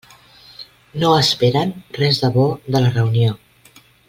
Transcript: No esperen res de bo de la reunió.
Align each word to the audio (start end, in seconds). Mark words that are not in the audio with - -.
No 1.03 1.11
esperen 1.25 1.75
res 2.01 2.23
de 2.25 2.33
bo 2.39 2.49
de 2.73 2.83
la 2.87 2.93
reunió. 2.97 3.39